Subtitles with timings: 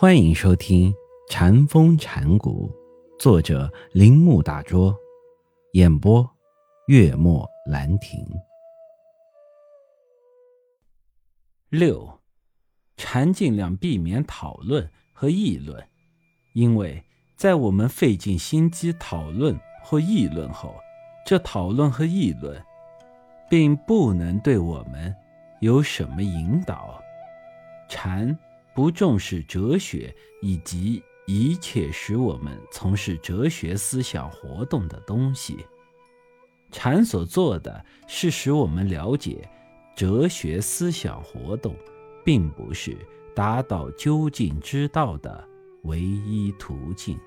[0.00, 0.92] 欢迎收听
[1.28, 2.70] 《禅风禅谷，
[3.18, 4.96] 作者铃木大拙，
[5.72, 6.24] 演播
[6.86, 8.24] 月末兰亭。
[11.68, 12.08] 六，
[12.96, 15.84] 禅尽量避免讨论和议论，
[16.54, 17.02] 因为
[17.34, 20.76] 在我们费尽心机讨论或议论后，
[21.26, 22.64] 这讨论和议论
[23.50, 25.12] 并不能对我们
[25.58, 27.02] 有什么引导。
[27.88, 28.38] 禅。
[28.78, 35.66] 不重视哲学以及一切使我们从事哲学思想活动的东西，
[36.70, 39.50] 禅所做的是使我们了解
[39.96, 41.74] 哲学思想活动，
[42.24, 42.96] 并不是
[43.34, 45.44] 达到究竟之道的
[45.82, 47.18] 唯一途径。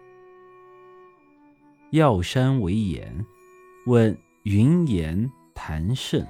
[1.89, 3.25] 药山为言，
[3.87, 6.25] 问云岩谈甚？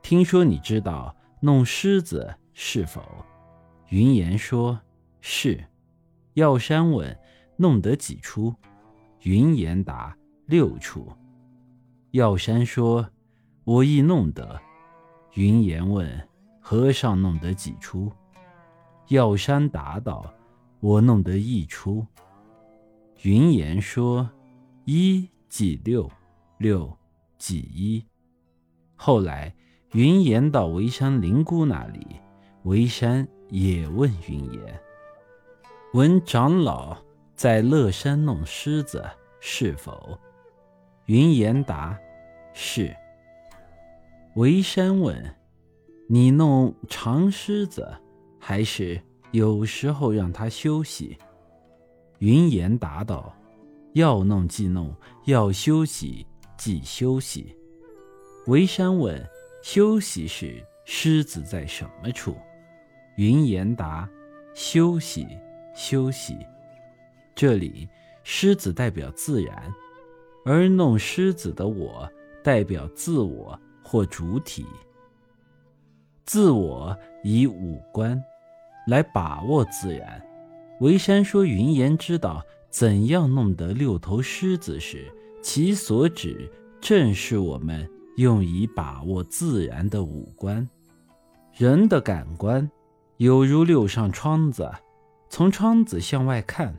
[0.00, 3.02] 听说你知道弄狮子是否？
[3.94, 4.80] 云岩说
[5.22, 5.64] ：“是。”
[6.34, 7.16] 药山问
[7.56, 8.52] ：“弄得几出？”
[9.22, 11.06] 云岩答：“六出。”
[12.10, 13.08] 药山说
[13.62, 14.60] ：“我亦弄得。”
[15.34, 18.10] 云岩问：“和尚弄得几出？”
[19.10, 20.28] 药山答道
[20.82, 22.04] ：“我弄得一出。”
[23.22, 24.28] 云岩说
[24.86, 26.10] ：“一即六，
[26.58, 26.92] 六
[27.38, 28.04] 即一。”
[28.98, 29.54] 后来，
[29.92, 32.04] 云岩到沩山灵姑那里，
[32.64, 33.28] 沩山。
[33.54, 34.80] 也问云岩
[35.94, 36.96] ：“闻长老
[37.36, 40.18] 在乐山弄狮子，是否？”
[41.06, 41.96] 云岩答
[42.52, 42.92] ：“是。”
[44.34, 45.16] 为山问
[46.10, 47.96] ：“你弄长狮子，
[48.40, 51.16] 还是有时候让他休息？”
[52.18, 53.32] 云岩答道
[53.94, 54.92] ：“要弄即弄，
[55.26, 57.56] 要休息即休息。”
[58.48, 59.24] 为山问
[59.62, 62.36] ：“休息时，狮子在什么处？”
[63.16, 64.08] 云言答
[64.54, 65.26] ：“休息，
[65.74, 66.36] 休息。”
[67.34, 67.88] 这里
[68.22, 69.72] 狮子代表自然，
[70.44, 72.08] 而弄狮子的我
[72.42, 74.64] 代表自我或主体。
[76.24, 78.22] 自我以五官
[78.86, 80.24] 来把握自然。
[80.80, 90.68] 维山说：“云岩知道怎样弄得六头狮子时，其所指正是我们用以把握自然的五官，
[91.52, 92.70] 人的感官。”
[93.18, 94.68] 有如六扇窗子，
[95.28, 96.74] 从窗子向外看，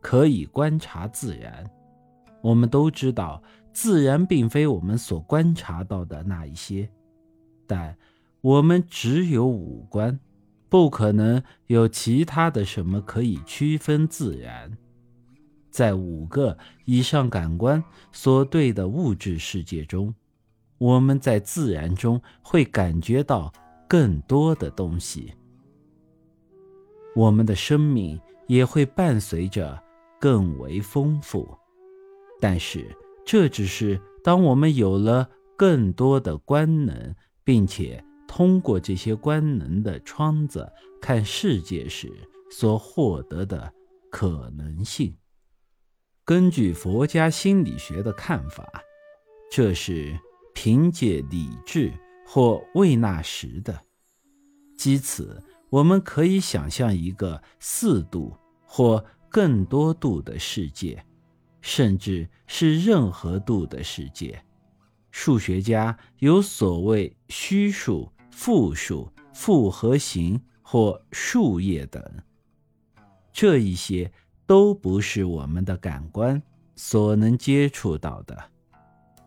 [0.00, 1.64] 可以观察自然。
[2.42, 6.88] 我们都知道，自然并非我们所观察到的那一些，
[7.66, 7.96] 但
[8.40, 10.18] 我们只有五官，
[10.68, 14.70] 不可能有其他的什么可以区分自然。
[15.70, 20.14] 在五个以上感官所对的物质世界中，
[20.78, 23.52] 我们在自然中会感觉到
[23.88, 25.34] 更多的东西。
[27.14, 29.80] 我们的生命也会伴随着
[30.20, 31.56] 更为丰富，
[32.40, 32.84] 但是
[33.24, 37.14] 这只是当我们有了更多的官能，
[37.44, 40.70] 并且通过这些官能的窗子
[41.00, 42.12] 看世界时
[42.50, 43.72] 所获得的
[44.10, 45.16] 可能性。
[46.24, 48.66] 根据佛家心理学的看法，
[49.50, 50.18] 这是
[50.54, 51.92] 凭借理智
[52.26, 53.78] 或未纳时的，
[54.76, 55.40] 基此。
[55.74, 58.32] 我们可以想象一个四度
[58.64, 61.04] 或更多度的世界，
[61.60, 64.40] 甚至是任何度的世界。
[65.10, 72.00] 数学家有所谓虚数、负数、复合型或数叶等，
[73.32, 74.12] 这一些
[74.46, 76.40] 都不是我们的感官
[76.76, 78.44] 所能接触到的。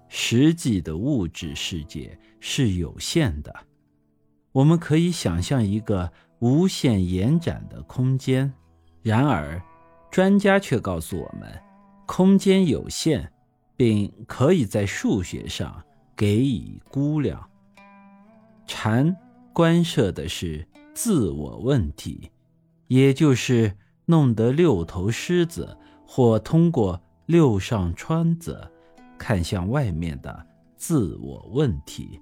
[0.07, 3.53] 实际的物质世界是有限的，
[4.53, 6.09] 我们可以想象一个。
[6.39, 8.53] 无限延展的空间，
[9.01, 9.61] 然而，
[10.11, 11.51] 专家却告诉我们，
[12.05, 13.31] 空间有限，
[13.75, 15.83] 并可以在数学上
[16.15, 17.43] 给予估量。
[18.65, 19.15] 禅
[19.53, 22.29] 关涉的是自我问题，
[22.87, 28.69] 也就是弄得六头狮子，或通过六扇窗子
[29.17, 30.45] 看向外面的
[30.75, 32.19] 自我问题。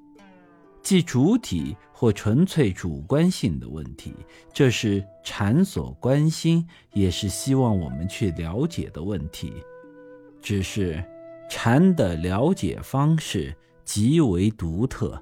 [0.86, 4.14] 即主体或纯粹主观性的问题，
[4.54, 9.52] 这是禅所关心，也是希望我们去了解的问题。
[10.40, 11.04] 只是
[11.50, 13.52] 禅的了解方式
[13.84, 15.20] 极为独特，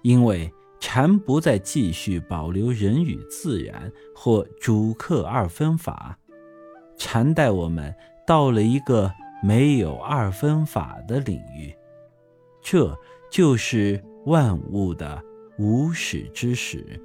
[0.00, 6.18] 因为禅不再继续保留人与自然或主客二分法，
[6.96, 7.94] 禅带我们
[8.26, 11.76] 到了一个没有二分法的领域，
[12.62, 12.96] 这
[13.30, 14.02] 就是。
[14.26, 15.22] 万物的
[15.58, 17.00] 无始之始，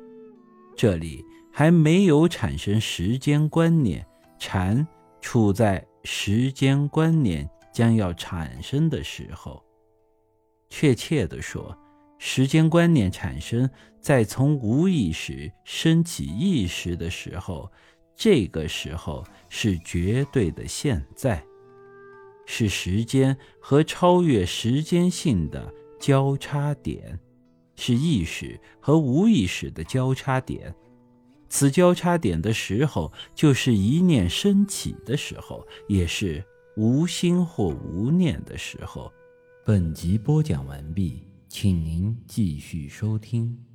[0.76, 4.06] 这里还没有产生时间观念，
[4.38, 4.88] 禅
[5.20, 9.64] 处在时间观念将要产生的时候。
[10.70, 11.76] 确切地说，
[12.20, 13.68] 时间观念产生
[14.00, 17.72] 在从无意识升起意识的时候，
[18.16, 21.44] 这个时候是绝对的现在，
[22.46, 27.20] 是时间和超越时间性的交叉点，
[27.76, 30.74] 是意识和无意识的交叉点。
[31.50, 36.44] 此交叉点的时候，就是一念升起的时候，也是
[36.76, 39.12] 无心或无念的时候。
[39.66, 43.67] 本集播讲完毕，请您继续收听。